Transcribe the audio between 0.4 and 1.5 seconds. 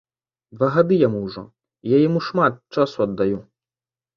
Два гады яму ўжо,